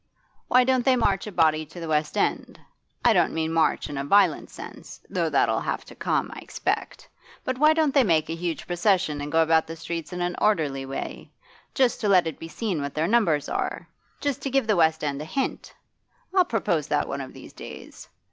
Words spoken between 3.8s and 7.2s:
in a violent sense, though that'll have to come, I expect.